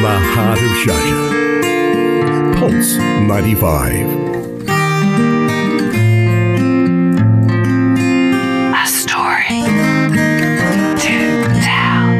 from 0.00 0.12
the 0.12 0.18
heart 0.34 0.58
of 0.58 0.70
Sharjah. 0.82 1.28
Pulse 2.58 2.96
95. 2.96 4.06
A 8.74 8.86
story 8.86 9.62
to 11.02 11.16
tell. 11.66 12.10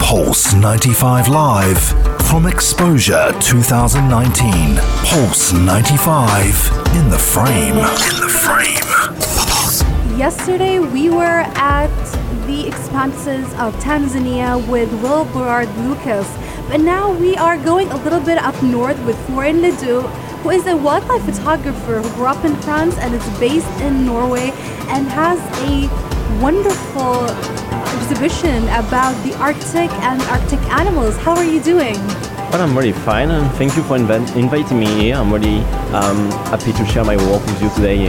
Pulse 0.00 0.54
95 0.54 1.28
Live 1.28 1.82
from 2.26 2.46
Exposure 2.46 3.32
2019. 3.40 4.76
Pulse 5.04 5.52
95 5.52 6.70
in 6.96 7.10
the 7.10 7.18
frame. 7.18 7.76
In 7.76 8.20
the 8.20 8.28
frame. 8.28 10.18
Yesterday, 10.18 10.78
we 10.78 11.10
were 11.10 11.44
at 11.54 11.90
the 12.48 12.66
expanses 12.66 13.44
of 13.60 13.74
Tanzania 13.76 14.56
with 14.68 14.90
Wilbard 15.02 15.68
Lucas, 15.84 16.26
but 16.66 16.80
now 16.80 17.12
we 17.12 17.36
are 17.36 17.58
going 17.58 17.88
a 17.90 17.96
little 17.98 18.20
bit 18.20 18.38
up 18.38 18.60
north 18.62 18.98
with 19.04 19.18
Florian 19.26 19.60
Ledoux, 19.60 20.00
who 20.40 20.50
is 20.50 20.66
a 20.66 20.74
wildlife 20.74 21.22
photographer 21.24 22.00
who 22.00 22.10
grew 22.16 22.24
up 22.24 22.42
in 22.46 22.56
France 22.56 22.96
and 22.96 23.14
is 23.14 23.38
based 23.38 23.70
in 23.82 24.06
Norway 24.06 24.50
and 24.88 25.06
has 25.08 25.38
a 25.68 25.88
wonderful 26.40 27.26
exhibition 28.00 28.64
about 28.80 29.12
the 29.24 29.36
Arctic 29.36 29.90
and 30.08 30.22
Arctic 30.22 30.60
animals. 30.70 31.18
How 31.18 31.36
are 31.36 31.44
you 31.44 31.60
doing? 31.62 31.96
Well, 32.50 32.62
I'm 32.62 32.74
really 32.74 32.92
fine, 32.92 33.30
and 33.30 33.52
thank 33.58 33.76
you 33.76 33.82
for 33.82 33.98
inv- 33.98 34.36
inviting 34.36 34.80
me 34.80 34.86
here. 34.86 35.16
I'm 35.16 35.30
really 35.30 35.58
um, 35.92 36.30
happy 36.48 36.72
to 36.72 36.86
share 36.86 37.04
my 37.04 37.16
work 37.28 37.44
with 37.44 37.60
you 37.60 37.68
today. 37.74 38.08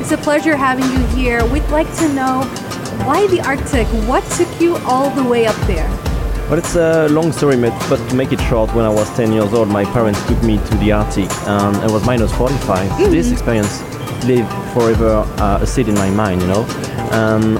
It's 0.00 0.10
a 0.10 0.18
pleasure 0.18 0.56
having 0.56 0.90
you 0.90 1.06
here. 1.16 1.46
We'd 1.46 1.68
like 1.68 1.92
to 1.98 2.08
know 2.12 2.42
why 3.06 3.26
the 3.28 3.40
Arctic? 3.40 3.86
What 4.08 4.24
took 4.32 4.60
you 4.60 4.76
all 4.78 5.10
the 5.10 5.24
way 5.24 5.46
up 5.46 5.56
there? 5.66 5.88
Well, 6.48 6.58
it's 6.58 6.76
a 6.76 7.08
long 7.08 7.32
story, 7.32 7.60
but 7.60 7.96
to 8.08 8.14
make 8.14 8.32
it 8.32 8.40
short, 8.40 8.74
when 8.74 8.84
I 8.84 8.88
was 8.88 9.08
10 9.16 9.32
years 9.32 9.52
old, 9.52 9.68
my 9.68 9.84
parents 9.84 10.24
took 10.26 10.42
me 10.42 10.56
to 10.56 10.74
the 10.76 10.92
Arctic, 10.92 11.30
and 11.46 11.76
it 11.84 11.90
was 11.90 12.06
minus 12.06 12.32
45. 12.34 13.10
This 13.10 13.30
experience 13.30 13.82
lived 14.24 14.50
forever 14.72 15.24
uh, 15.38 15.58
a 15.60 15.66
seed 15.66 15.88
in 15.88 15.94
my 15.94 16.10
mind, 16.10 16.40
you 16.40 16.48
know. 16.48 16.62
Um, 17.12 17.58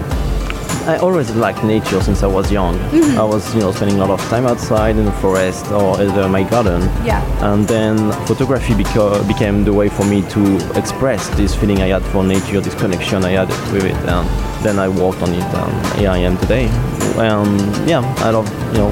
I 0.88 0.96
always 0.96 1.30
liked 1.36 1.62
nature 1.64 2.00
since 2.00 2.22
I 2.22 2.26
was 2.26 2.50
young. 2.50 2.74
Mm-hmm. 2.78 3.20
I 3.20 3.22
was, 3.22 3.54
you 3.54 3.60
know, 3.60 3.72
spending 3.72 3.98
a 3.98 4.06
lot 4.06 4.08
of 4.18 4.26
time 4.30 4.46
outside 4.46 4.96
in 4.96 5.04
the 5.04 5.12
forest 5.12 5.70
or 5.70 6.00
either 6.00 6.22
in 6.22 6.30
my 6.30 6.44
garden. 6.44 6.80
Yeah. 7.04 7.22
And 7.52 7.68
then 7.68 8.10
photography 8.26 8.72
beco- 8.72 9.20
became 9.28 9.64
the 9.64 9.74
way 9.74 9.90
for 9.90 10.06
me 10.06 10.22
to 10.30 10.56
express 10.78 11.28
this 11.36 11.54
feeling 11.54 11.82
I 11.82 11.88
had 11.88 12.02
for 12.04 12.24
nature, 12.24 12.62
this 12.62 12.74
connection 12.74 13.22
I 13.22 13.32
had 13.32 13.48
with 13.70 13.84
it. 13.84 13.96
And 14.08 14.26
then 14.64 14.78
I 14.78 14.88
worked 14.88 15.20
on 15.20 15.34
it, 15.34 15.42
and 15.42 15.98
here 15.98 16.08
I 16.08 16.18
am 16.18 16.38
today. 16.38 16.68
And 17.18 17.60
yeah, 17.86 18.00
I 18.20 18.30
love, 18.30 18.48
you 18.72 18.78
know, 18.78 18.90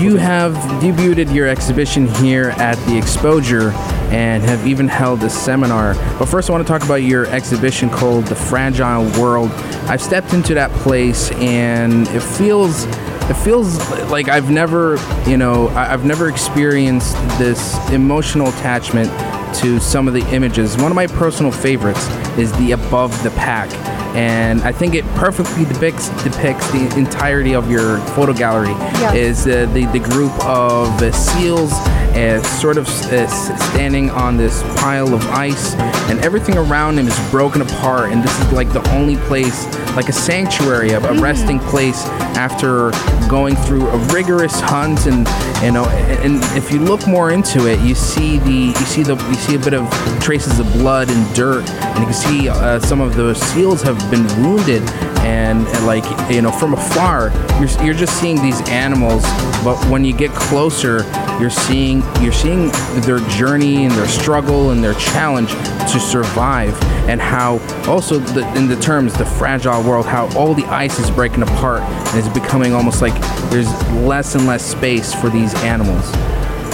You 0.00 0.16
have 0.16 0.54
debuted 0.80 1.34
your 1.34 1.48
exhibition 1.48 2.08
here 2.14 2.54
at 2.56 2.78
the 2.86 2.96
Exposure 2.96 3.72
and 4.12 4.42
have 4.42 4.66
even 4.66 4.88
held 4.88 5.22
a 5.22 5.30
seminar. 5.30 5.94
But 6.18 6.26
first, 6.26 6.48
I 6.48 6.52
want 6.52 6.66
to 6.66 6.72
talk 6.72 6.84
about 6.84 6.96
your 6.96 7.26
exhibition 7.26 7.90
called 7.90 8.26
The 8.26 8.34
Fragile 8.34 9.04
World. 9.20 9.50
I've 9.88 10.02
stepped 10.02 10.32
into 10.32 10.54
that 10.54 10.70
place 10.72 11.30
and 11.32 12.08
it 12.08 12.22
feels. 12.22 12.86
It 13.28 13.34
feels 13.34 13.76
like 14.08 14.28
I've 14.28 14.50
never, 14.50 14.98
you 15.28 15.36
know, 15.36 15.66
I've 15.70 16.04
never 16.04 16.28
experienced 16.28 17.14
this 17.38 17.76
emotional 17.90 18.46
attachment 18.50 19.10
to 19.56 19.80
some 19.80 20.06
of 20.06 20.14
the 20.14 20.24
images. 20.32 20.76
One 20.76 20.92
of 20.92 20.94
my 20.94 21.08
personal 21.08 21.50
favorites 21.50 22.06
is 22.38 22.52
the 22.58 22.70
above 22.70 23.20
the 23.24 23.30
pack 23.30 23.68
and 24.16 24.62
I 24.62 24.72
think 24.72 24.94
it 24.94 25.04
perfectly 25.14 25.66
depicts 25.66 26.08
depicts 26.24 26.70
the 26.72 26.92
entirety 26.96 27.54
of 27.54 27.70
your 27.70 27.98
photo 28.16 28.32
gallery. 28.32 28.70
Yes. 28.70 29.14
Is 29.14 29.46
uh, 29.46 29.70
the 29.72 29.84
the 29.86 29.98
group 29.98 30.32
of 30.44 30.88
uh, 31.02 31.12
seals 31.12 31.72
uh, 32.16 32.42
sort 32.42 32.78
of 32.78 32.88
uh, 32.88 33.26
standing 33.70 34.08
on 34.10 34.38
this 34.38 34.62
pile 34.80 35.12
of 35.12 35.22
ice, 35.28 35.74
and 36.08 36.18
everything 36.20 36.56
around 36.56 36.96
them 36.96 37.06
is 37.06 37.30
broken 37.30 37.60
apart, 37.60 38.10
and 38.10 38.22
this 38.22 38.40
is 38.40 38.52
like 38.52 38.72
the 38.72 38.82
only 38.92 39.16
place, 39.28 39.66
like 39.94 40.08
a 40.08 40.12
sanctuary, 40.12 40.90
a, 40.90 40.98
a 40.98 41.20
resting 41.20 41.58
place 41.58 42.06
after 42.36 42.90
going 43.28 43.54
through 43.54 43.86
a 43.88 43.98
rigorous 44.14 44.58
hunt, 44.60 45.06
and 45.06 45.28
you 45.62 45.72
know, 45.72 45.84
and, 45.84 46.40
and 46.40 46.56
if 46.56 46.72
you 46.72 46.78
look 46.78 47.06
more 47.06 47.32
into 47.32 47.68
it, 47.68 47.78
you 47.80 47.94
see 47.94 48.38
the 48.38 48.50
you 48.50 48.86
see 48.86 49.02
the 49.02 49.14
you 49.28 49.34
see 49.34 49.54
a 49.56 49.58
bit 49.58 49.74
of 49.74 49.90
traces 50.20 50.58
of 50.58 50.72
blood 50.72 51.10
and 51.10 51.34
dirt, 51.34 51.68
and 51.68 51.98
you 51.98 52.04
can 52.06 52.14
see 52.14 52.48
uh, 52.48 52.80
some 52.80 53.02
of 53.02 53.14
the 53.14 53.34
seals 53.34 53.82
have 53.82 53.98
been 54.10 54.26
wounded, 54.42 54.82
and, 55.20 55.66
and 55.66 55.86
like 55.86 56.04
you 56.30 56.42
know 56.42 56.52
from 56.52 56.74
afar, 56.74 57.30
you're 57.60 57.84
you're 57.84 57.94
just 57.94 58.20
seeing 58.20 58.40
these 58.42 58.60
animals, 58.68 59.22
but 59.64 59.76
when 59.90 60.04
you 60.04 60.16
get 60.16 60.30
closer, 60.30 61.02
you're 61.40 61.50
seeing 61.50 62.02
you're 62.20 62.32
seeing 62.32 62.70
their 63.02 63.18
journey 63.30 63.84
and 63.84 63.94
their 63.94 64.08
struggle 64.08 64.70
and 64.70 64.82
their 64.82 64.94
challenge 64.94 65.50
to 65.50 65.98
survive, 66.00 66.80
and 67.08 67.20
how 67.20 67.58
also 67.88 68.18
the, 68.18 68.46
in 68.56 68.68
the 68.68 68.76
terms 68.76 69.14
the 69.14 69.26
fragile 69.26 69.82
world, 69.82 70.06
how 70.06 70.28
all 70.36 70.54
the 70.54 70.64
ice 70.66 70.98
is 70.98 71.10
breaking 71.10 71.42
apart 71.42 71.82
and 71.82 72.18
it's 72.18 72.28
becoming 72.28 72.72
almost 72.72 73.02
like 73.02 73.14
there's 73.50 73.70
less 73.92 74.34
and 74.34 74.46
less 74.46 74.64
space 74.64 75.14
for 75.14 75.28
these 75.28 75.54
animals, 75.62 76.04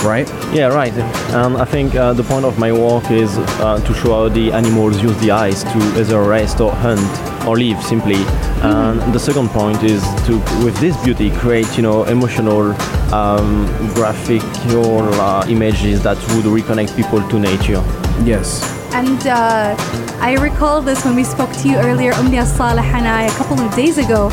right? 0.03 0.29
Yeah, 0.53 0.69
right. 0.69 0.93
And 0.93 1.57
I 1.57 1.65
think 1.65 1.95
uh, 1.95 2.13
the 2.13 2.23
point 2.23 2.45
of 2.45 2.59
my 2.59 2.73
work 2.73 3.11
is 3.11 3.39
uh, 3.39 3.81
to 3.85 3.95
show 3.95 4.13
how 4.15 4.29
the 4.29 4.53
animals 4.53 5.03
use 5.03 5.19
the 5.21 5.31
ice 5.31 5.63
to 5.63 5.79
either 6.01 6.23
rest 6.23 6.61
or 6.61 6.73
hunt 6.73 7.01
or 7.47 7.57
live 7.57 7.83
simply. 7.83 8.25
And 8.63 9.01
the 9.13 9.19
second 9.19 9.49
point 9.51 9.83
is 9.83 10.03
to, 10.27 10.39
with 10.65 10.77
this 10.79 10.97
beauty, 11.05 11.31
create 11.31 11.77
you 11.77 11.83
know 11.83 12.05
emotional, 12.05 12.73
um, 13.13 13.67
graphical 13.95 15.03
uh, 15.15 15.47
images 15.49 16.03
that 16.03 16.17
would 16.35 16.47
reconnect 16.47 16.97
people 16.97 17.27
to 17.29 17.39
nature. 17.39 17.83
Yes. 18.25 18.63
And 18.95 19.27
uh, 19.27 19.75
I 20.21 20.37
recall 20.39 20.83
this 20.83 21.05
when 21.05 21.17
we 21.17 21.25
spoke 21.25 21.51
to 21.63 21.69
you 21.69 21.77
earlier, 21.77 22.13
Umnia 22.13 22.45
Saleh 22.45 22.85
and 22.85 23.09
I, 23.09 23.23
a 23.23 23.31
couple 23.31 23.59
of 23.59 23.75
days 23.75 23.99
ago. 23.99 24.29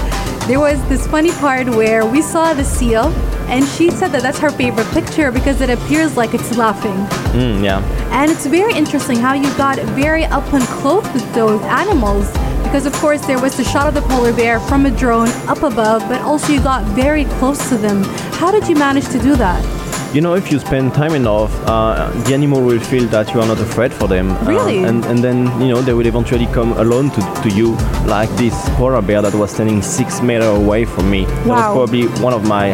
There 0.50 0.60
was 0.60 0.84
this 0.90 1.06
funny 1.06 1.32
part 1.34 1.70
where 1.70 2.08
we 2.08 2.24
saw 2.24 2.56
the 2.56 2.64
seal, 2.64 3.14
and 3.50 3.64
she 3.64 3.92
said 3.92 4.12
that 4.14 4.24
that's 4.24 4.40
her 4.40 4.50
favorite 4.50 4.88
picture 4.88 5.32
because 5.32 5.62
it 5.62 5.70
appears 5.70 6.18
like 6.18 6.34
it's 6.34 6.58
laughing. 6.58 6.98
Mm, 7.40 7.64
yeah. 7.64 7.84
And 8.10 8.32
it's 8.32 8.48
very 8.48 8.74
interesting 8.74 9.18
how 9.18 9.36
you 9.36 9.56
got 9.58 9.78
very 9.94 10.26
up 10.26 10.52
and 10.52 10.64
close 10.64 11.04
with 11.14 11.32
those 11.36 11.62
animals. 11.66 12.32
Because, 12.64 12.88
of 12.88 12.94
course, 12.94 13.24
there 13.28 13.40
was 13.40 13.58
the 13.58 13.64
shot 13.64 13.88
of 13.88 13.94
the 13.94 14.02
polar 14.02 14.34
bear 14.34 14.60
from 14.60 14.88
a 14.88 14.90
drone 14.90 15.30
up 15.48 15.62
above, 15.62 16.02
but 16.10 16.20
also 16.22 16.52
you 16.52 16.64
got 16.64 16.84
very 16.96 17.26
close 17.38 17.70
to 17.70 17.78
them. 17.78 18.02
How 18.42 18.50
did 18.50 18.68
you 18.68 18.76
manage 18.76 19.08
to 19.10 19.20
do 19.20 19.36
that? 19.36 19.79
You 20.12 20.22
know, 20.22 20.34
if 20.34 20.52
you 20.52 20.58
spend 20.58 20.96
time 20.96 21.14
enough, 21.14 21.54
uh, 21.68 22.10
the 22.26 22.34
animal 22.34 22.64
will 22.64 22.80
feel 22.80 23.06
that 23.10 23.32
you 23.32 23.42
are 23.42 23.46
not 23.46 23.60
afraid 23.60 23.94
for 23.94 24.08
them. 24.08 24.32
Uh, 24.32 24.68
and, 24.68 25.06
and 25.06 25.20
then, 25.20 25.46
you 25.62 25.68
know, 25.68 25.82
they 25.84 25.94
will 25.94 26.08
eventually 26.08 26.48
come 26.48 26.72
alone 26.74 27.12
to, 27.12 27.22
to 27.44 27.50
you, 27.50 27.76
like 28.08 28.30
this 28.32 28.56
polar 28.70 29.04
bear 29.04 29.22
that 29.22 29.36
was 29.36 29.52
standing 29.52 29.84
six 29.84 30.20
meters 30.20 30.48
away 30.48 30.86
from 30.86 31.12
me. 31.12 31.26
That 31.26 31.46
was 31.46 31.76
probably 31.76 32.08
one 32.24 32.34
of 32.34 32.44
my 32.44 32.74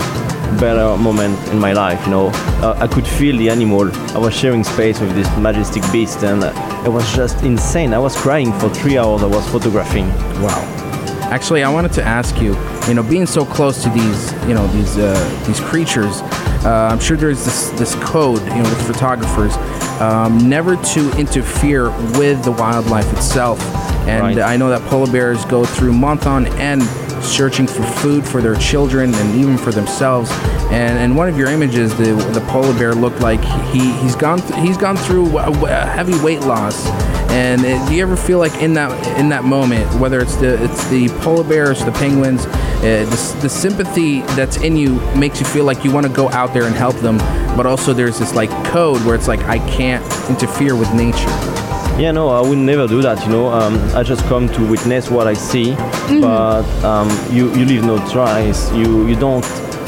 better 0.62 0.96
moments 0.96 1.50
in 1.50 1.59
my 1.59 1.73
life, 1.73 2.01
you 2.06 2.12
know. 2.12 2.28
Uh, 2.63 2.78
I 2.79 2.88
could 2.88 3.06
feel 3.06 3.38
the 3.38 3.50
animal. 3.50 3.91
I 4.16 4.17
was 4.17 4.34
sharing 4.34 4.63
space 4.63 5.02
with 5.02 5.13
this 5.13 5.28
majestic 5.38 5.84
beast, 5.91 6.23
and 6.23 6.41
uh, 6.41 6.84
it 6.85 6.90
was 6.90 7.13
just 7.13 7.44
insane. 7.44 7.94
I 7.94 8.00
was 8.00 8.16
crying 8.16 8.53
for 8.59 8.69
three 8.69 8.97
hours. 8.97 9.23
I 9.23 9.28
was 9.28 9.46
photographing. 9.50 10.07
Wow. 10.41 10.62
Actually, 11.31 11.63
I 11.63 11.73
wanted 11.73 11.91
to 11.94 12.03
ask 12.03 12.40
you, 12.40 12.56
you 12.88 12.94
know, 12.94 13.03
being 13.03 13.25
so 13.25 13.44
close 13.44 13.84
to 13.84 13.90
these, 13.90 14.31
you 14.47 14.53
know, 14.53 14.66
these 14.67 14.97
uh, 14.97 15.44
these 15.47 15.59
creatures, 15.59 16.22
uh, 16.66 16.90
I'm 16.92 17.00
sure 17.00 17.16
there's 17.16 17.46
this 17.46 17.70
this 17.72 17.96
code, 17.96 18.42
you 18.42 18.56
know, 18.56 18.64
with 18.64 18.88
photographers, 18.88 19.56
um, 20.02 20.50
never 20.50 20.76
to 20.78 21.12
interfere 21.18 21.92
with 22.18 22.44
the 22.44 22.52
wildlife 22.52 23.12
itself. 23.14 23.59
And 24.08 24.38
Right. 24.38 24.40
I 24.40 24.58
know 24.58 24.70
that 24.70 24.81
polar 24.90 25.12
bears 25.12 25.46
go 25.46 25.64
through 25.66 25.94
month 25.94 26.28
on 26.28 26.48
end 26.59 26.81
searching 27.25 27.68
for 27.68 27.84
food 27.84 28.25
for 28.25 28.41
their 28.41 28.56
children 28.56 29.13
and 29.13 29.36
even 29.36 29.58
for 29.58 29.72
themselves. 29.72 30.30
And 30.72 31.00
in 31.00 31.16
one 31.16 31.29
of 31.29 31.38
your 31.38 31.50
images, 31.50 31.96
the 31.97 32.14
the 32.34 32.46
polar 32.50 32.73
bear 32.78 32.94
looked 32.94 33.20
like 33.20 33.41
he 33.72 33.91
he's 34.02 34.16
gone 34.16 34.40
th- 34.40 34.59
he's 34.61 34.78
gone 34.78 34.97
through 34.97 35.38
a, 35.38 35.52
a 35.66 35.85
heavy 35.85 36.17
weight 36.23 36.41
loss. 36.41 36.85
And 37.29 37.66
uh, 37.66 37.88
do 37.88 37.96
you 37.96 38.02
ever 38.02 38.16
feel 38.16 38.40
like 38.40 38.53
in 38.61 38.73
that 38.76 38.91
in 39.20 39.29
that 39.29 39.44
moment, 39.44 39.91
whether 40.00 40.20
it's 40.20 40.35
the 40.35 40.64
it's 40.64 40.88
the 40.90 41.09
polar 41.20 41.44
bears, 41.44 41.84
the 41.84 41.91
penguins, 41.91 42.46
uh, 42.46 43.05
the, 43.09 43.40
the 43.41 43.50
sympathy 43.50 44.22
that's 44.35 44.58
in 44.58 44.76
you 44.76 44.96
makes 45.16 45.40
you 45.40 45.46
feel 45.46 45.66
like 45.66 45.84
you 45.84 45.91
want 45.91 46.05
to 46.05 46.11
go 46.11 46.29
out 46.29 46.53
there 46.53 46.64
and 46.64 46.76
help 46.76 46.96
them, 46.97 47.17
but 47.58 47.66
also 47.66 47.94
there's 47.94 48.20
this 48.20 48.34
like 48.34 48.50
code 48.67 49.02
where 49.05 49.16
it's 49.16 49.28
like 49.28 49.41
I 49.41 49.59
can't 49.70 50.03
interfere 50.29 50.76
with 50.76 50.94
nature. 50.94 51.54
Yeah, 51.97 52.12
no, 52.12 52.28
I 52.28 52.42
would 52.42 52.58
never 52.58 52.88
do 52.88 53.02
that. 53.03 53.24
You 53.24 53.32
know, 53.32 53.47
um, 53.47 53.80
I 53.96 54.03
just 54.03 54.22
come 54.26 54.50
to 54.50 54.70
witness 54.70 55.09
what 55.09 55.28
I 55.28 55.34
see, 55.34 55.76
but 56.20 56.66
um, 56.84 57.08
you 57.34 57.47
you 57.56 57.64
leave 57.66 57.86
no 57.86 57.97
trace. 58.09 58.70
You 58.74 59.08
you 59.08 59.16
don't 59.16 59.46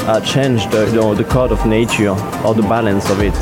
uh, 0.08 0.18
change 0.22 0.66
the 0.70 0.86
you 0.86 1.00
know, 1.00 1.14
the 1.14 1.24
code 1.24 1.52
of 1.52 1.66
nature 1.66 2.16
or 2.46 2.54
the 2.54 2.62
balance 2.62 3.10
of 3.10 3.20
it. 3.20 3.34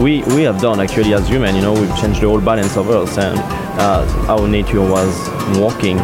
We 0.00 0.22
we 0.34 0.44
have 0.44 0.62
done 0.62 0.80
actually 0.80 1.12
as 1.12 1.28
human. 1.28 1.54
You 1.56 1.60
know, 1.60 1.74
we've 1.74 1.94
changed 1.98 2.22
the 2.22 2.28
whole 2.28 2.40
balance 2.40 2.74
of 2.78 2.88
Earth 2.88 3.18
and 3.18 3.38
uh, 3.78 4.06
how 4.26 4.46
nature 4.46 4.80
was 4.80 5.14
walking. 5.58 5.98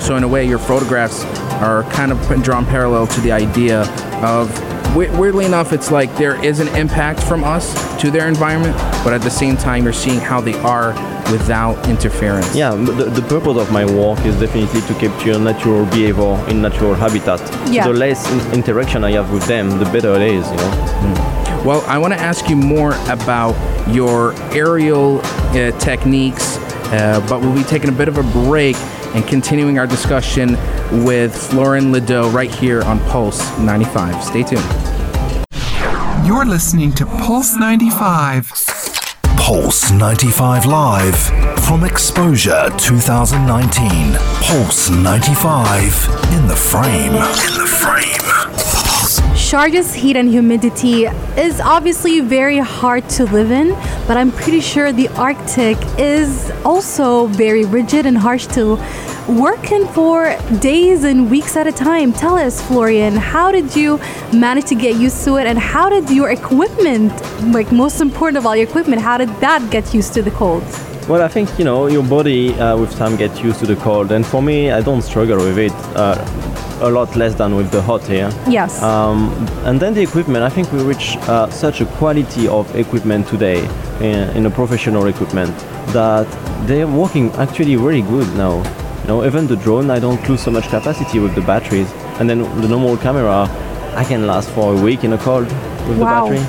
So 0.00 0.16
in 0.16 0.22
a 0.22 0.28
way, 0.28 0.44
your 0.46 0.58
photographs 0.58 1.24
are 1.62 1.84
kind 1.84 2.12
of 2.12 2.18
drawn 2.42 2.66
parallel 2.66 3.06
to 3.06 3.20
the 3.22 3.32
idea 3.32 3.84
of 4.24 4.50
weirdly 4.94 5.44
enough, 5.44 5.72
it's 5.72 5.90
like 5.90 6.14
there 6.16 6.42
is 6.44 6.60
an 6.60 6.68
impact 6.76 7.20
from 7.22 7.44
us 7.44 7.74
to 8.00 8.10
their 8.10 8.28
environment, 8.28 8.76
but 9.04 9.12
at 9.12 9.22
the 9.22 9.30
same 9.30 9.56
time, 9.56 9.84
you're 9.84 9.92
seeing 9.92 10.20
how 10.20 10.40
they 10.40 10.54
are 10.60 10.92
without 11.30 11.88
interference. 11.88 12.54
Yeah, 12.54 12.74
the, 12.74 12.92
the 12.92 13.22
purpose 13.22 13.56
of 13.56 13.72
my 13.72 13.84
work 13.84 14.24
is 14.24 14.38
definitely 14.38 14.80
to 14.82 14.94
capture 14.94 15.38
natural 15.38 15.84
behavior 15.86 16.34
in 16.48 16.62
natural 16.62 16.94
habitat. 16.94 17.40
Yeah. 17.70 17.86
The 17.86 17.94
less 17.94 18.30
in- 18.30 18.54
interaction 18.54 19.04
I 19.04 19.12
have 19.12 19.32
with 19.32 19.46
them, 19.46 19.78
the 19.78 19.86
better 19.86 20.14
it 20.14 20.22
is, 20.22 20.48
you 20.50 20.56
know. 20.56 21.62
Well, 21.64 21.82
I 21.86 21.96
want 21.98 22.12
to 22.12 22.20
ask 22.20 22.48
you 22.50 22.56
more 22.56 22.94
about 23.08 23.54
your 23.88 24.34
aerial 24.52 25.20
uh, 25.22 25.70
techniques, 25.78 26.58
uh, 26.92 27.24
but 27.28 27.40
we'll 27.40 27.54
be 27.54 27.64
taking 27.64 27.88
a 27.88 27.92
bit 27.92 28.08
of 28.08 28.18
a 28.18 28.22
break 28.22 28.76
and 29.14 29.26
continuing 29.26 29.78
our 29.78 29.86
discussion 29.86 30.58
with 31.04 31.34
Florian 31.34 31.92
Ledoux 31.92 32.28
right 32.30 32.52
here 32.52 32.82
on 32.82 32.98
Pulse 33.08 33.56
95. 33.58 34.22
Stay 34.22 34.42
tuned. 34.42 34.64
You're 36.26 36.44
listening 36.44 36.92
to 36.92 37.06
Pulse 37.06 37.56
95. 37.56 38.50
Pulse 39.36 39.90
95 39.90 40.66
Live 40.66 41.18
from 41.64 41.84
Exposure 41.84 42.70
2019. 42.78 44.14
Pulse 44.40 44.90
95 44.90 45.82
in 46.32 46.46
the 46.46 46.56
frame. 46.56 47.12
In 47.12 47.58
the 47.58 47.66
frame. 47.66 48.14
Sharjah's 49.36 49.94
heat 49.94 50.16
and 50.16 50.28
humidity 50.28 51.04
is 51.04 51.60
obviously 51.60 52.20
very 52.20 52.58
hard 52.58 53.08
to 53.10 53.24
live 53.24 53.50
in, 53.52 53.70
but 54.08 54.16
I'm 54.16 54.32
pretty 54.32 54.60
sure 54.60 54.90
the 54.90 55.08
Arctic 55.08 55.76
is 55.98 56.50
also 56.64 57.26
very 57.26 57.64
rigid 57.64 58.06
and 58.06 58.16
harsh 58.16 58.46
to 58.48 58.76
work 59.28 59.72
in 59.72 59.86
for 59.88 60.36
days 60.60 61.04
and 61.04 61.30
weeks 61.30 61.56
at 61.56 61.66
a 61.66 61.72
time. 61.72 62.12
Tell 62.12 62.36
us, 62.36 62.60
Florian, 62.66 63.16
how 63.16 63.50
did 63.50 63.74
you 63.74 63.98
manage 64.32 64.66
to 64.66 64.74
get 64.74 64.96
used 64.96 65.24
to 65.24 65.36
it, 65.36 65.46
and 65.46 65.58
how 65.58 65.88
did 65.88 66.10
your 66.10 66.30
equipment, 66.30 67.12
like 67.52 67.72
most 67.72 68.00
important 68.00 68.36
of 68.38 68.46
all, 68.46 68.54
your 68.54 68.68
equipment, 68.68 69.00
how 69.00 69.16
did 69.16 69.28
that 69.40 69.70
get 69.70 69.94
used 69.94 70.12
to 70.14 70.22
the 70.22 70.30
cold? 70.30 70.62
Well, 71.08 71.22
I 71.22 71.28
think 71.28 71.58
you 71.58 71.64
know 71.64 71.86
your 71.86 72.02
body 72.02 72.54
uh, 72.54 72.76
with 72.76 72.96
time 72.96 73.16
gets 73.16 73.40
used 73.40 73.60
to 73.60 73.66
the 73.66 73.76
cold, 73.76 74.12
and 74.12 74.24
for 74.24 74.42
me, 74.42 74.70
I 74.70 74.80
don't 74.80 75.02
struggle 75.02 75.38
with 75.38 75.58
it 75.58 75.72
uh, 75.94 76.16
a 76.80 76.90
lot 76.90 77.14
less 77.16 77.34
than 77.34 77.56
with 77.56 77.70
the 77.70 77.80
hot 77.80 78.02
here. 78.02 78.30
Yes. 78.48 78.82
Um, 78.82 79.30
and 79.64 79.80
then 79.80 79.94
the 79.94 80.02
equipment, 80.02 80.44
I 80.44 80.50
think 80.50 80.70
we 80.72 80.82
reach 80.82 81.16
uh, 81.28 81.48
such 81.50 81.80
a 81.80 81.86
quality 81.86 82.48
of 82.48 82.74
equipment 82.76 83.26
today 83.28 83.64
in, 84.00 84.36
in 84.36 84.46
a 84.46 84.50
professional 84.50 85.06
equipment 85.06 85.56
that 85.88 86.26
they're 86.66 86.86
working 86.86 87.30
actually 87.32 87.76
very 87.76 88.02
good 88.02 88.26
now. 88.36 88.62
You 89.04 89.08
know, 89.08 89.24
even 89.24 89.46
the 89.46 89.56
drone, 89.56 89.90
I 89.90 89.98
don't 89.98 90.26
lose 90.28 90.40
so 90.42 90.50
much 90.50 90.64
capacity 90.68 91.18
with 91.18 91.34
the 91.34 91.42
batteries, 91.42 91.90
and 92.18 92.28
then 92.28 92.38
the 92.62 92.68
normal 92.68 92.96
camera, 92.96 93.48
I 93.94 94.02
can 94.04 94.26
last 94.26 94.48
for 94.50 94.74
a 94.74 94.80
week 94.80 95.04
in 95.04 95.12
a 95.12 95.18
cold 95.18 95.44
with 95.88 95.98
Wow. 95.98 96.28
the 96.28 96.36
battery. 96.36 96.46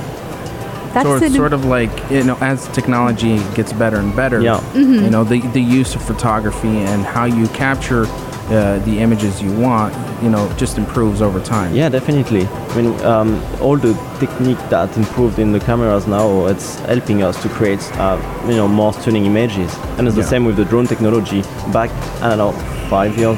That's 0.94 1.06
so 1.06 1.16
it's 1.26 1.36
sort 1.36 1.52
of 1.52 1.66
like 1.66 1.92
you 2.10 2.24
know, 2.24 2.38
as 2.40 2.68
technology 2.70 3.40
gets 3.56 3.74
better 3.74 3.98
and 3.98 4.16
better, 4.16 4.40
Yeah. 4.42 4.62
Mm-hmm. 4.74 5.04
you 5.04 5.10
know, 5.10 5.26
the 5.26 5.42
the 5.52 5.60
use 5.62 5.94
of 5.96 6.02
photography 6.02 6.78
and 6.92 7.04
how 7.04 7.26
you 7.26 7.48
capture 7.50 8.06
uh, 8.50 8.80
the 8.86 9.00
images 9.00 9.42
you 9.42 9.52
want, 9.60 9.94
you 10.24 10.30
know, 10.30 10.48
just 10.58 10.78
improves 10.78 11.22
over 11.22 11.40
time. 11.40 11.74
Yeah, 11.74 11.90
definitely. 11.90 12.46
I 12.48 12.76
mean, 12.82 13.00
um, 13.06 13.42
all 13.62 13.78
the 13.78 13.94
technique 14.20 14.60
that 14.70 14.96
improved 14.98 15.40
in 15.40 15.52
the 15.52 15.60
cameras 15.60 16.06
now, 16.08 16.46
it's 16.46 16.76
helping 16.82 17.24
us 17.24 17.42
to 17.42 17.50
create, 17.50 17.82
uh, 18.00 18.18
you 18.48 18.56
know, 18.56 18.68
more 18.68 18.94
stunning 18.94 19.26
images. 19.26 19.74
And 19.98 20.08
it's 20.08 20.16
Yeah. 20.16 20.24
the 20.24 20.30
same 20.30 20.46
with 20.46 20.56
the 20.58 20.66
drone 20.66 20.88
technology. 20.88 21.42
Back, 21.74 21.90
I 22.22 22.30
don't 22.30 22.38
know, 22.38 22.52
five 22.90 23.18
years 23.18 23.38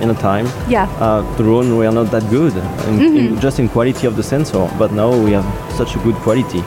in 0.00 0.10
a 0.10 0.14
time, 0.14 0.46
Yeah. 0.68 0.88
uh, 1.00 1.22
the 1.36 1.42
drone 1.42 1.76
were 1.76 1.90
not 1.90 2.10
that 2.10 2.28
good, 2.30 2.52
in, 2.88 3.00
in, 3.16 3.40
just 3.40 3.58
in 3.58 3.68
quality 3.68 4.06
of 4.06 4.14
the 4.16 4.22
sensor. 4.22 4.68
But 4.78 4.92
now 4.92 5.10
we 5.10 5.32
have 5.32 5.46
such 5.76 5.96
a 5.96 5.98
good 6.00 6.16
quality. 6.16 6.62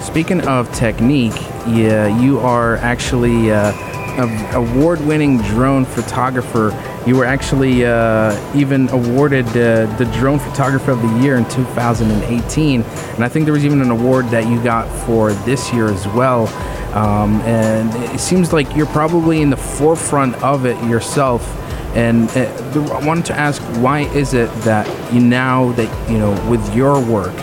Speaking 0.00 0.40
of 0.46 0.70
technique, 0.72 1.38
yeah, 1.66 2.06
you 2.06 2.38
are 2.40 2.76
actually 2.76 3.50
uh, 3.52 3.72
an 4.18 4.30
award-winning 4.54 5.38
drone 5.42 5.84
photographer. 5.84 6.72
You 7.06 7.16
were 7.16 7.24
actually 7.24 7.86
uh, 7.86 8.34
even 8.56 8.88
awarded 8.88 9.46
uh, 9.48 9.86
the 9.96 10.10
Drone 10.18 10.38
Photographer 10.38 10.90
of 10.90 11.02
the 11.02 11.20
Year 11.20 11.36
in 11.36 11.48
2018, 11.48 12.82
and 12.82 13.24
I 13.24 13.28
think 13.28 13.44
there 13.44 13.54
was 13.54 13.64
even 13.64 13.80
an 13.80 13.90
award 13.90 14.26
that 14.30 14.48
you 14.48 14.62
got 14.62 14.88
for 15.06 15.32
this 15.32 15.72
year 15.72 15.86
as 15.86 16.06
well. 16.08 16.48
Um, 16.96 17.40
and 17.42 17.94
it 18.12 18.18
seems 18.20 18.52
like 18.52 18.74
you're 18.74 18.86
probably 18.86 19.42
in 19.42 19.50
the 19.50 19.56
forefront 19.56 20.34
of 20.42 20.66
it 20.66 20.82
yourself. 20.84 21.46
And 21.94 22.28
uh, 22.30 22.92
I 22.92 23.06
wanted 23.06 23.24
to 23.26 23.34
ask, 23.34 23.62
why 23.80 24.00
is 24.00 24.34
it 24.34 24.50
that 24.62 24.86
you 25.12 25.20
now 25.20 25.72
that 25.72 26.10
you 26.10 26.18
know 26.18 26.32
with 26.50 26.74
your 26.74 27.00
work 27.00 27.34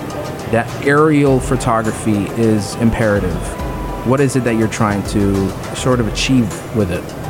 that 0.53 0.85
aerial 0.85 1.39
photography 1.39 2.25
is 2.39 2.75
imperative. 2.75 3.33
What 4.05 4.19
is 4.19 4.35
it 4.35 4.43
that 4.43 4.55
you're 4.55 4.67
trying 4.67 5.01
to 5.07 5.49
sort 5.75 5.99
of 5.99 6.07
achieve 6.07 6.47
with 6.75 6.91
it? 6.91 7.22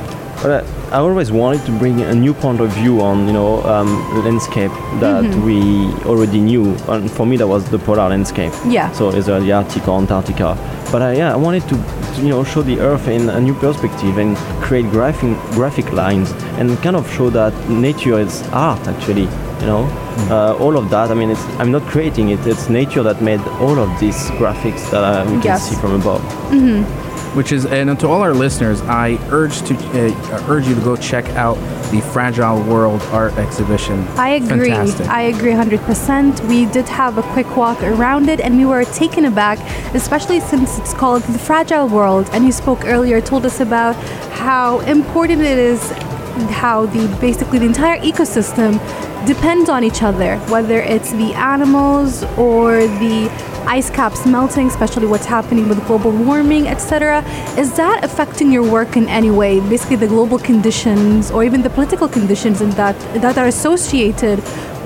But 0.43 0.65
I 0.91 0.97
always 0.97 1.31
wanted 1.31 1.65
to 1.67 1.71
bring 1.79 2.01
a 2.01 2.13
new 2.13 2.33
point 2.33 2.59
of 2.59 2.69
view 2.73 2.99
on, 3.01 3.27
you 3.27 3.33
know, 3.33 3.63
um, 3.63 3.87
landscape 4.25 4.71
that 4.99 5.23
we 5.45 5.57
already 6.05 6.39
knew. 6.41 6.75
And 6.89 7.09
for 7.09 7.25
me, 7.25 7.37
that 7.37 7.47
was 7.47 7.63
the 7.69 7.79
polar 7.79 8.09
landscape. 8.09 8.51
Yeah. 8.67 8.91
So 8.91 9.09
either 9.15 9.39
the 9.39 9.53
Arctic 9.53 9.87
or 9.87 9.97
Antarctica. 9.99 10.57
But 10.91 11.01
uh, 11.01 11.09
yeah, 11.17 11.33
I 11.33 11.37
wanted 11.37 11.63
to, 11.69 11.75
to, 12.15 12.21
you 12.21 12.29
know, 12.29 12.43
show 12.43 12.61
the 12.61 12.77
Earth 12.81 13.07
in 13.07 13.29
a 13.29 13.39
new 13.39 13.53
perspective 13.55 14.17
and 14.17 14.35
create 14.61 14.89
graphic 14.91 15.35
graphic 15.51 15.91
lines 15.93 16.31
and 16.59 16.77
kind 16.83 16.95
of 16.97 17.09
show 17.15 17.29
that 17.29 17.53
nature 17.69 18.19
is 18.19 18.43
art 18.51 18.85
actually. 18.87 19.27
You 19.61 19.69
know, 19.69 19.83
uh, 20.29 20.57
all 20.59 20.75
of 20.77 20.89
that. 20.89 21.09
I 21.09 21.13
mean, 21.13 21.29
it's 21.31 21.43
I'm 21.57 21.71
not 21.71 21.83
creating 21.83 22.29
it. 22.29 22.45
It's 22.45 22.67
nature 22.69 23.01
that 23.03 23.21
made 23.21 23.39
all 23.61 23.79
of 23.79 23.89
these 23.99 24.29
graphics 24.31 24.91
that 24.91 25.03
uh, 25.03 25.23
we 25.23 25.37
can 25.37 25.43
Yes. 25.55 25.69
see 25.69 25.75
from 25.77 25.93
above. 26.01 26.21
Which 27.35 27.51
is, 27.51 27.65
and 27.65 27.99
to 27.99 28.07
all 28.07 28.21
our 28.21 28.33
listeners, 28.33 28.81
I 28.81 29.17
urge 29.31 29.61
to 29.63 29.75
uh, 29.75 30.45
urge 30.47 30.67
you 30.67 30.75
to 30.75 30.81
go 30.81 30.95
check 30.95 31.25
out 31.29 31.55
the 31.91 32.01
Fragile 32.01 32.61
World 32.63 33.01
art 33.11 33.33
exhibition. 33.33 34.07
I 34.17 34.29
agree. 34.29 34.69
Fantastic. 34.69 35.07
I 35.07 35.21
agree 35.23 35.51
100%. 35.51 36.47
We 36.47 36.65
did 36.65 36.87
have 36.89 37.17
a 37.17 37.23
quick 37.33 37.55
walk 37.55 37.81
around 37.83 38.29
it 38.29 38.39
and 38.39 38.57
we 38.57 38.65
were 38.65 38.85
taken 38.85 39.25
aback, 39.25 39.59
especially 39.95 40.39
since 40.39 40.77
it's 40.79 40.93
called 40.93 41.23
The 41.23 41.39
Fragile 41.39 41.87
World. 41.87 42.29
And 42.33 42.45
you 42.45 42.51
spoke 42.51 42.85
earlier, 42.85 43.21
told 43.21 43.45
us 43.45 43.59
about 43.59 43.95
how 44.33 44.79
important 44.81 45.41
it 45.41 45.57
is, 45.57 45.91
how 46.49 46.85
the 46.87 47.07
basically 47.19 47.59
the 47.59 47.65
entire 47.65 47.99
ecosystem 47.99 48.79
depends 49.25 49.69
on 49.69 49.83
each 49.83 50.03
other, 50.03 50.37
whether 50.49 50.79
it's 50.79 51.11
the 51.11 51.33
animals 51.33 52.23
or 52.37 52.87
the 53.03 53.29
ice 53.65 53.89
caps 53.89 54.25
melting, 54.25 54.67
especially 54.67 55.07
what's 55.07 55.25
happening 55.25 55.69
with 55.69 55.85
global 55.87 56.11
warming, 56.11 56.67
etc. 56.67 57.23
Is 57.57 57.75
that 57.77 58.03
affecting 58.03 58.51
your 58.51 58.69
work 58.69 58.97
in 58.97 59.07
any 59.07 59.31
way? 59.31 59.59
Basically, 59.61 59.95
the 59.95 60.07
global 60.07 60.37
conditions 60.37 61.31
or 61.31 61.43
even 61.43 61.61
the 61.61 61.69
political 61.69 62.07
conditions 62.07 62.61
in 62.61 62.71
that 62.71 62.99
that 63.21 63.37
are 63.37 63.47
associated 63.47 64.39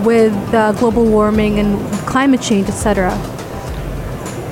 with 0.06 0.34
uh, 0.54 0.74
global 0.74 1.06
warming 1.06 1.60
and 1.60 1.80
climate 2.08 2.42
change, 2.42 2.68
etc. 2.68 3.12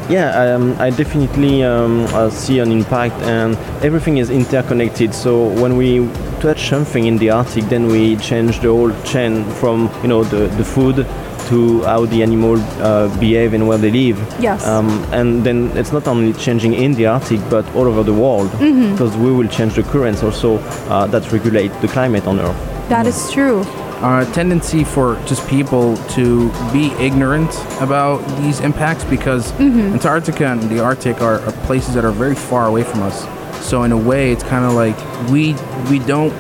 Yeah, 0.09 0.55
um, 0.55 0.75
I 0.79 0.91
definitely 0.91 1.63
um, 1.63 2.05
uh, 2.13 2.29
see 2.29 2.59
an 2.59 2.71
impact, 2.71 3.15
and 3.23 3.55
everything 3.83 4.17
is 4.17 4.29
interconnected. 4.29 5.15
So 5.15 5.47
when 5.61 5.77
we 5.77 6.07
touch 6.41 6.69
something 6.69 7.05
in 7.05 7.17
the 7.17 7.31
Arctic, 7.31 7.65
then 7.65 7.87
we 7.87 8.15
change 8.17 8.59
the 8.59 8.67
whole 8.67 8.91
chain 9.03 9.43
from 9.53 9.89
you 10.03 10.07
know 10.07 10.23
the, 10.23 10.47
the 10.57 10.63
food 10.63 11.07
to 11.49 11.81
how 11.83 12.05
the 12.05 12.23
animal 12.23 12.57
uh, 12.81 13.07
behave 13.19 13.53
and 13.53 13.67
where 13.67 13.77
they 13.77 13.91
live. 13.91 14.17
Yes. 14.39 14.65
Um, 14.65 14.89
and 15.11 15.43
then 15.43 15.71
it's 15.77 15.91
not 15.91 16.07
only 16.07 16.33
changing 16.33 16.73
in 16.73 16.93
the 16.93 17.07
Arctic, 17.07 17.39
but 17.49 17.65
all 17.75 17.87
over 17.87 18.03
the 18.03 18.13
world, 18.13 18.51
because 18.51 19.15
we 19.17 19.31
will 19.31 19.47
change 19.47 19.75
the 19.75 19.83
currents 19.83 20.23
also 20.23 20.57
uh, 20.89 21.07
that 21.07 21.31
regulate 21.31 21.71
the 21.81 21.87
climate 21.87 22.27
on 22.27 22.39
Earth. 22.39 22.89
That 22.89 23.07
is 23.07 23.31
true. 23.31 23.63
A 24.01 24.25
tendency 24.33 24.83
for 24.83 25.15
just 25.25 25.47
people 25.47 25.97
to 26.09 26.51
be 26.71 26.91
ignorant 26.99 27.49
about 27.81 28.19
these 28.41 28.59
impacts 28.59 29.03
because 29.05 29.51
mm-hmm. 29.53 29.93
Antarctica 29.93 30.47
and 30.47 30.61
the 30.63 30.83
Arctic 30.83 31.21
are, 31.21 31.39
are 31.39 31.51
places 31.65 31.95
that 31.95 32.05
are 32.05 32.11
very 32.11 32.35
far 32.35 32.67
away 32.67 32.83
from 32.83 33.01
us. 33.01 33.25
So 33.65 33.83
in 33.83 33.91
a 33.91 33.97
way, 33.97 34.31
it's 34.31 34.43
kind 34.43 34.65
of 34.65 34.73
like 34.73 34.97
we 35.29 35.53
we 35.89 35.99
don't 35.99 36.31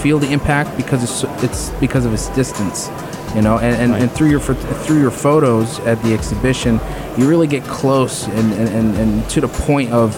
feel 0.00 0.18
the 0.18 0.30
impact 0.30 0.76
because 0.76 1.02
it's 1.02 1.42
it's 1.42 1.70
because 1.80 2.04
of 2.04 2.12
its 2.12 2.28
distance, 2.30 2.90
you 3.34 3.42
know. 3.42 3.58
And, 3.58 3.92
and, 3.92 4.02
and 4.02 4.12
through 4.12 4.28
your 4.28 4.40
through 4.40 5.00
your 5.00 5.10
photos 5.10 5.78
at 5.80 6.02
the 6.02 6.12
exhibition, 6.12 6.80
you 7.16 7.28
really 7.28 7.46
get 7.46 7.64
close 7.64 8.26
and, 8.26 8.52
and, 8.52 8.68
and, 8.68 8.96
and 8.96 9.30
to 9.30 9.40
the 9.40 9.48
point 9.48 9.92
of 9.92 10.14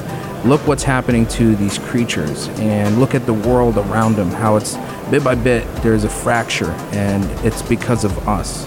look 0.49 0.67
what's 0.67 0.83
happening 0.83 1.27
to 1.27 1.55
these 1.57 1.79
creatures 1.79 2.49
and 2.59 2.99
look 2.99 3.15
at 3.15 3.27
the 3.27 3.33
world 3.33 3.77
around 3.79 4.15
them 4.17 4.31
how 4.31 4.57
it's 4.57 4.77
bit 5.11 5.23
by 5.23 5.35
bit 5.35 5.65
there's 5.83 6.05
a 6.05 6.09
fracture 6.09 6.71
and 6.93 7.25
it's 7.45 7.63
because 7.63 8.05
of 8.05 8.29
us 8.29 8.65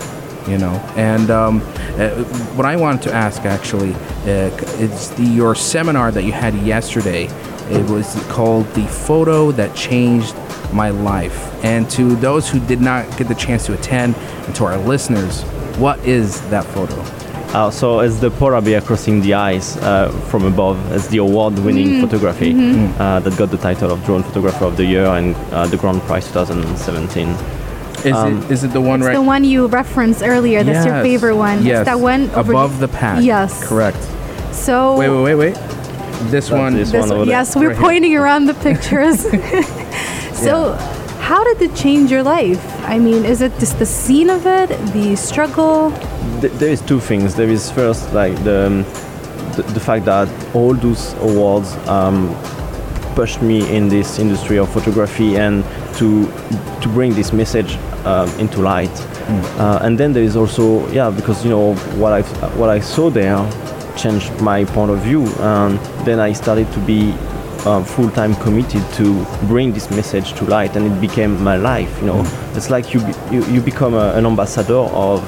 you 0.47 0.57
know 0.57 0.73
and 0.95 1.29
um, 1.29 1.61
uh, 1.97 2.09
what 2.55 2.65
i 2.65 2.75
wanted 2.75 3.01
to 3.01 3.13
ask 3.13 3.43
actually 3.43 3.93
uh, 4.23 4.51
is 4.79 5.11
the 5.11 5.23
your 5.23 5.55
seminar 5.55 6.11
that 6.11 6.23
you 6.23 6.31
had 6.31 6.53
yesterday 6.55 7.25
it 7.69 7.87
was 7.89 8.15
called 8.29 8.65
the 8.73 8.85
photo 8.87 9.51
that 9.51 9.75
changed 9.75 10.35
my 10.73 10.89
life 10.89 11.47
and 11.63 11.89
to 11.89 12.15
those 12.17 12.49
who 12.49 12.59
did 12.67 12.81
not 12.81 13.05
get 13.17 13.27
the 13.27 13.35
chance 13.35 13.65
to 13.65 13.73
attend 13.73 14.15
and 14.15 14.55
to 14.55 14.63
our 14.65 14.77
listeners 14.77 15.43
What 15.79 16.05
is 16.05 16.41
that 16.49 16.65
photo? 16.65 17.18
Uh, 17.53 17.71
so 17.71 17.99
it's 18.01 18.17
the 18.19 18.29
polar 18.29 18.61
bear 18.61 18.79
crossing 18.79 19.21
the 19.21 19.33
ice 19.33 19.75
uh, 19.77 20.09
from 20.29 20.45
above. 20.45 20.77
It's 20.91 21.07
the 21.07 21.17
award-winning 21.17 21.99
photography 22.01 22.51
uh, 22.99 23.19
that 23.21 23.35
got 23.37 23.49
the 23.49 23.57
title 23.57 23.91
of 23.91 24.05
Drone 24.05 24.21
Photographer 24.21 24.65
of 24.65 24.77
the 24.77 24.85
Year 24.85 25.05
and 25.05 25.35
uh, 25.51 25.65
the 25.65 25.77
Grand 25.77 26.01
Prize 26.03 26.27
2017. 26.27 27.27
Is 27.29 28.13
Um, 28.15 28.37
it 28.43 28.51
is 28.51 28.63
it 28.63 28.71
the 28.71 28.79
one 28.79 28.99
It's 29.01 29.07
right? 29.07 29.13
the 29.15 29.21
one 29.21 29.43
you 29.43 29.65
referenced 29.67 30.21
earlier. 30.23 30.63
That's 30.63 30.85
your 30.85 31.01
favorite 31.01 31.35
one. 31.35 31.63
Yes. 31.65 31.79
It's 31.79 31.85
that 31.85 31.99
one 31.99 32.29
over 32.31 32.51
above 32.53 32.79
the 32.79 32.87
pack. 32.87 33.23
Yes. 33.23 33.51
Correct. 33.67 33.97
So 34.53 34.95
Wait, 34.95 35.09
wait, 35.09 35.23
wait, 35.23 35.35
wait. 35.35 35.55
This 36.29 36.51
one. 36.51 36.75
this 36.75 36.91
This 36.91 37.01
one 37.01 37.11
over 37.11 37.25
there. 37.25 37.33
yes, 37.39 37.55
we're 37.55 37.69
Right 37.69 37.77
here. 37.77 37.83
pointing 37.87 38.15
around 38.15 38.45
the 38.45 38.53
pictures. 38.53 39.19
so, 40.45 40.77
how 41.29 41.43
did 41.43 41.61
it 41.61 41.75
change 41.75 42.09
your 42.09 42.23
life? 42.23 42.59
I 42.85 42.97
mean, 42.97 43.23
is 43.23 43.41
it 43.41 43.53
just 43.59 43.77
the 43.77 43.85
scene 43.85 44.31
of 44.31 44.47
it, 44.47 44.69
the 44.93 45.15
struggle? 45.15 45.91
Th- 46.41 46.51
there 46.53 46.71
is 46.71 46.81
two 46.81 46.99
things. 46.99 47.35
There 47.35 47.47
is 47.47 47.69
first 47.69 48.11
like 48.13 48.35
the 48.43 48.65
um, 48.65 48.83
the, 49.55 49.61
the 49.75 49.79
fact 49.79 50.05
that 50.05 50.27
all 50.55 50.73
those 50.73 51.13
awards 51.29 51.69
um, 51.87 52.35
pushed 53.13 53.43
me 53.43 53.59
in 53.77 53.89
this 53.89 54.17
industry 54.17 54.57
of 54.57 54.73
photography 54.73 55.37
and 55.37 55.63
to 55.99 56.25
to 56.81 56.87
bring 56.97 57.13
this 57.13 57.31
message 57.31 57.77
um, 58.05 58.27
into 58.39 58.61
light. 58.61 58.95
Uh, 59.59 59.83
and 59.83 59.99
then 59.99 60.13
there 60.13 60.23
is 60.23 60.35
also 60.35 60.65
yeah 60.89 61.11
because 61.11 61.45
you 61.45 61.51
know 61.51 61.75
what 62.01 62.11
I 62.11 62.23
what 62.57 62.69
I 62.71 62.79
saw 62.79 63.11
there 63.11 63.37
changed 63.95 64.31
my 64.41 64.65
point 64.65 64.89
of 64.89 64.99
view 64.99 65.27
and 65.39 65.77
then 66.05 66.19
I 66.19 66.33
started 66.33 66.71
to 66.71 66.79
be 66.79 67.13
uh, 67.65 67.83
full-time 67.83 68.35
committed 68.35 68.83
to 68.93 69.25
bring 69.47 69.71
this 69.71 69.89
message 69.91 70.33
to 70.33 70.45
light 70.45 70.75
and 70.75 70.85
it 70.85 71.01
became 71.01 71.41
my 71.43 71.57
life 71.57 71.99
you 71.99 72.07
know. 72.07 72.23
It's 72.55 72.69
like 72.69 72.93
you, 72.93 72.99
be, 72.99 73.13
you 73.31 73.45
you 73.45 73.61
become 73.61 73.93
a, 73.93 74.13
an 74.13 74.25
ambassador 74.25 74.75
of 74.75 75.23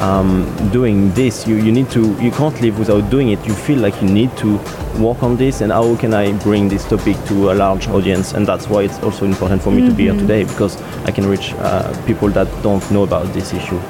um, 0.00 0.44
doing 0.72 1.12
this 1.12 1.46
you, 1.46 1.56
you 1.56 1.72
need 1.72 1.90
to 1.90 2.00
you 2.20 2.30
can't 2.30 2.60
live 2.60 2.78
without 2.78 3.10
doing 3.10 3.30
it. 3.30 3.44
You 3.46 3.54
feel 3.54 3.78
like 3.78 4.00
you 4.02 4.08
need 4.08 4.36
to 4.38 4.58
work 4.98 5.22
on 5.22 5.36
this 5.36 5.60
and 5.60 5.72
how 5.72 5.96
can 5.96 6.14
I 6.14 6.32
bring 6.42 6.68
this 6.68 6.84
topic 6.88 7.16
to 7.26 7.52
a 7.52 7.54
large 7.54 7.88
audience? 7.88 8.32
And 8.32 8.46
that's 8.46 8.68
why 8.68 8.82
it's 8.82 8.98
also 9.02 9.24
important 9.24 9.62
for 9.62 9.70
me 9.70 9.88
to 9.88 9.94
be 9.94 10.04
here 10.04 10.14
today 10.14 10.44
because 10.44 10.80
I 11.04 11.10
can 11.10 11.26
reach 11.26 11.52
uh, 11.54 11.92
people 12.06 12.28
that 12.30 12.48
don't 12.62 12.88
know 12.90 13.02
about 13.02 13.32
this 13.32 13.52
issue. 13.52 13.80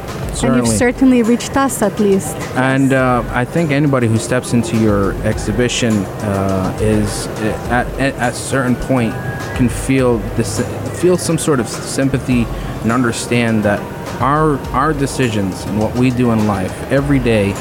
And 0.43 0.57
you've 0.57 0.69
certainly. 0.69 1.23
reached 1.23 1.57
us 1.57 1.81
at 1.81 1.99
least. 2.01 2.37
And 2.57 2.93
uh, 2.93 3.23
I 3.33 3.45
think 3.45 3.71
anybody 3.71 4.09
who 4.09 4.19
steps 4.19 4.53
into 4.53 4.77
your 4.77 5.13
exhibition 5.23 5.93
uh, 5.93 6.77
is 6.81 7.29
uh, 7.29 7.69
at, 7.71 7.87
at 8.01 8.15
at 8.15 8.33
a 8.33 8.37
certain 8.37 8.75
point 8.75 9.15
can 9.57 9.69
feel 9.69 10.19
this 10.37 10.61
feel 11.01 11.17
some 11.17 11.39
sort 11.39 11.61
of 11.61 11.69
sympathy 11.69 12.47
and 12.83 12.91
understand 12.91 13.63
that 13.63 13.81
our 14.21 14.59
our 14.73 14.93
decisions 14.93 15.63
and 15.65 15.79
what 15.79 15.95
we 15.97 16.11
do 16.11 16.31
in 16.33 16.47
life 16.47 16.73
every 16.91 17.19
day 17.19 17.53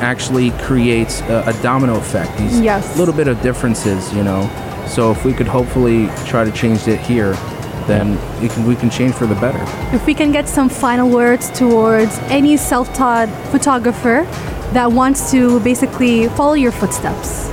actually 0.00 0.50
creates 0.66 1.20
a, 1.22 1.44
a 1.46 1.62
domino 1.62 1.96
effect. 1.96 2.36
These 2.38 2.60
Yes. 2.60 2.98
little 2.98 3.14
bit 3.14 3.28
of 3.28 3.40
differences, 3.42 4.12
you 4.12 4.22
know. 4.22 4.48
So 4.86 5.10
if 5.10 5.24
we 5.24 5.32
could 5.32 5.48
hopefully 5.48 6.08
try 6.26 6.44
to 6.44 6.52
change 6.52 6.86
it 6.86 7.00
here, 7.00 7.32
then 7.86 8.18
we 8.40 8.48
can 8.48 8.66
we 8.66 8.76
can 8.76 8.90
change 8.90 9.14
for 9.14 9.26
the 9.26 9.34
better. 9.36 9.62
If 9.94 10.06
we 10.06 10.14
can 10.14 10.32
get 10.32 10.48
some 10.48 10.68
final 10.68 11.08
words 11.08 11.50
towards 11.50 12.18
any 12.30 12.56
self 12.56 12.92
taught 12.94 13.28
photographer 13.50 14.26
that 14.72 14.90
wants 14.92 15.30
to 15.30 15.60
basically 15.60 16.28
follow 16.28 16.54
your 16.54 16.72
footsteps. 16.72 17.48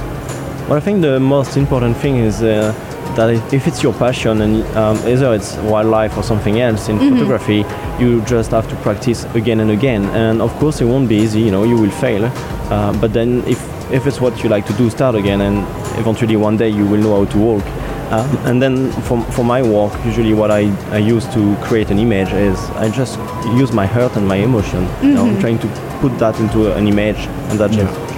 Well, 0.68 0.74
I 0.74 0.80
think 0.80 1.02
the 1.02 1.20
most 1.20 1.58
important 1.58 1.98
thing 1.98 2.18
is 2.18 2.42
uh, 2.42 2.74
that 3.16 3.30
if- 3.30 3.54
if 3.54 3.68
it's 3.68 3.82
your 3.84 3.94
passion 3.94 4.42
and 4.42 4.64
um, 4.78 4.98
either 5.08 5.34
it's 5.34 5.56
wildlife 5.58 6.18
or 6.18 6.24
something 6.24 6.60
else 6.60 6.90
in 6.90 6.98
photography, 7.00 7.66
you 8.00 8.22
just 8.22 8.52
have 8.52 8.68
to 8.70 8.76
practice 8.78 9.26
again 9.36 9.60
and 9.60 9.72
again. 9.72 10.04
And 10.16 10.42
of 10.42 10.52
course, 10.60 10.82
it 10.82 10.86
won't 10.86 11.08
be 11.10 11.16
easy. 11.18 11.42
You 11.42 11.52
know, 11.52 11.64
you 11.64 11.78
will 11.78 11.92
fail. 11.92 12.26
Uh, 12.26 12.94
but 13.02 13.14
then, 13.14 13.44
if 13.48 13.60
if 13.92 14.08
it's 14.08 14.20
what 14.22 14.44
you 14.44 14.50
like 14.50 14.66
to 14.68 14.74
do, 14.74 14.90
start 14.90 15.16
again, 15.16 15.42
and 15.42 15.58
eventually 16.00 16.36
one 16.36 16.58
day 16.58 16.70
you 16.70 16.86
will 16.86 17.00
know 17.02 17.16
how 17.20 17.32
to 17.32 17.38
walk. 17.38 17.64
Uh, 18.12 18.26
and 18.46 18.62
then 18.62 18.92
for, 19.08 19.20
for 19.32 19.44
my 19.46 19.62
work, 19.62 19.92
usually 20.06 20.34
what 20.34 20.52
I, 20.52 20.72
I 20.92 20.98
use 20.98 21.26
to 21.34 21.56
create 21.64 21.90
an 21.92 21.98
image 22.00 22.32
is 22.34 22.58
I 22.78 22.90
just 22.90 23.18
use 23.58 23.72
my 23.72 23.86
heart 23.88 24.16
and 24.18 24.28
my 24.28 24.36
emotion. 24.38 24.88
You 25.02 25.14
know, 25.16 25.26
I'm 25.26 25.40
trying 25.40 25.60
to 25.60 25.68
put 26.02 26.18
that 26.20 26.40
into 26.40 26.74
an 26.76 26.88
image, 26.88 27.18
and 27.50 27.60
that's 27.60 27.76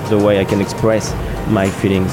the 0.09 0.17
way 0.17 0.39
I 0.39 0.45
can 0.45 0.59
express 0.61 1.13
my 1.49 1.69
feelings. 1.69 2.11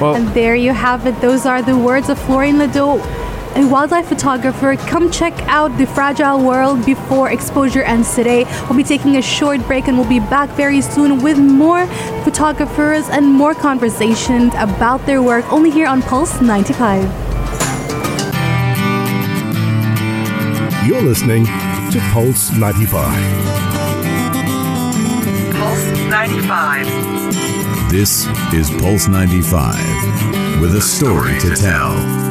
Well, 0.00 0.14
And 0.14 0.28
there 0.28 0.54
you 0.54 0.72
have 0.72 1.06
it. 1.06 1.18
Those 1.20 1.46
are 1.46 1.62
the 1.62 1.76
words 1.76 2.08
of 2.10 2.18
Florian 2.18 2.58
Ledoux, 2.58 3.00
a 3.54 3.66
wildlife 3.66 4.06
photographer. 4.06 4.76
Come 4.76 5.10
check 5.10 5.32
out 5.48 5.76
the 5.78 5.86
fragile 5.86 6.38
world 6.44 6.84
before 6.84 7.30
exposure 7.30 7.82
ends 7.82 8.14
today. 8.14 8.44
We'll 8.68 8.76
be 8.76 8.84
taking 8.84 9.16
a 9.16 9.22
short 9.22 9.66
break 9.66 9.88
and 9.88 9.96
we'll 9.96 10.08
be 10.08 10.20
back 10.20 10.50
very 10.50 10.82
soon 10.82 11.22
with 11.22 11.38
more 11.38 11.86
photographers 12.24 13.08
and 13.08 13.26
more 13.26 13.54
conversations 13.54 14.52
about 14.56 15.06
their 15.06 15.22
work 15.22 15.50
only 15.50 15.70
here 15.70 15.86
on 15.86 16.02
Pulse 16.02 16.40
95. 16.42 17.02
You're 20.86 21.02
listening 21.02 21.46
to 21.46 21.98
Pulse 22.12 22.52
95. 22.52 22.92
Pulse 25.54 25.86
95. 26.10 27.65
This 27.88 28.26
is 28.52 28.68
Pulse 28.82 29.06
95 29.06 30.60
with 30.60 30.74
a 30.74 30.80
story 30.80 31.38
to 31.38 31.54
tell. 31.54 32.25